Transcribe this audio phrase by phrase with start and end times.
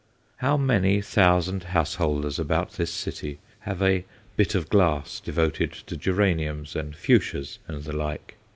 [0.37, 4.03] How many thousand householders about this city have a
[4.35, 8.35] "bit of glass" devoted to geraniums and fuchsias and the like!